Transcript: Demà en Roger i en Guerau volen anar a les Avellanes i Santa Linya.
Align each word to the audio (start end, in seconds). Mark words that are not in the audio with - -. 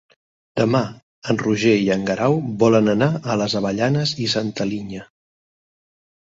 Demà 0.61 0.79
en 1.33 1.39
Roger 1.41 1.73
i 1.83 1.91
en 1.97 2.07
Guerau 2.07 2.39
volen 2.65 2.95
anar 2.95 3.11
a 3.21 3.37
les 3.43 3.59
Avellanes 3.63 4.17
i 4.27 4.33
Santa 4.35 4.71
Linya. 4.75 5.07